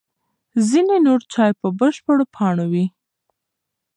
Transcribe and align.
ځینې 0.69 0.97
نور 1.05 1.21
چای 1.33 1.51
په 1.61 1.67
بشپړو 1.79 2.25
پاڼو 2.35 2.65
وي. 2.71 2.85